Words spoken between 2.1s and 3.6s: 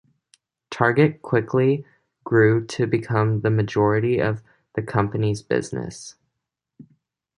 grew to become the